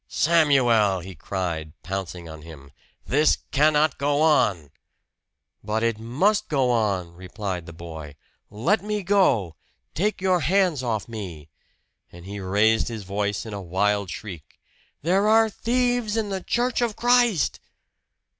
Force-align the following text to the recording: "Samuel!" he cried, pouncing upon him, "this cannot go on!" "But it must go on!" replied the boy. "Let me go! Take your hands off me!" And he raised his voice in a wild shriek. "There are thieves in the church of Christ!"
"Samuel!" 0.07 1.01
he 1.01 1.13
cried, 1.13 1.73
pouncing 1.83 2.27
upon 2.27 2.41
him, 2.41 2.71
"this 3.05 3.37
cannot 3.51 3.99
go 3.99 4.19
on!" 4.23 4.71
"But 5.63 5.83
it 5.83 5.99
must 5.99 6.49
go 6.49 6.71
on!" 6.71 7.13
replied 7.13 7.67
the 7.67 7.71
boy. 7.71 8.15
"Let 8.49 8.81
me 8.83 9.03
go! 9.03 9.55
Take 9.93 10.19
your 10.19 10.39
hands 10.39 10.81
off 10.81 11.07
me!" 11.07 11.49
And 12.11 12.25
he 12.25 12.39
raised 12.39 12.87
his 12.87 13.03
voice 13.03 13.45
in 13.45 13.53
a 13.53 13.61
wild 13.61 14.09
shriek. 14.09 14.59
"There 15.03 15.27
are 15.27 15.51
thieves 15.51 16.17
in 16.17 16.29
the 16.29 16.41
church 16.41 16.81
of 16.81 16.95
Christ!" 16.95 17.59